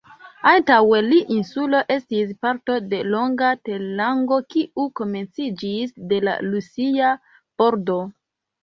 Antaŭe 0.51 1.01
la 1.09 1.19
insulo 1.35 1.81
estis 1.97 2.31
parto 2.47 2.79
de 2.95 3.03
longa 3.17 3.51
terlango, 3.69 4.43
kiu 4.55 4.89
komenciĝis 5.03 5.95
de 6.15 6.25
la 6.29 6.39
Rusia 6.51 7.17
bordo. 7.61 8.03